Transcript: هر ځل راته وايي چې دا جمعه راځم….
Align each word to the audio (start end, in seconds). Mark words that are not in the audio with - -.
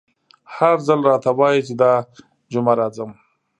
هر 0.55 0.77
ځل 0.87 0.99
راته 1.09 1.29
وايي 1.39 1.61
چې 1.67 1.73
دا 1.81 1.93
جمعه 2.51 2.73
راځم…. 2.79 3.11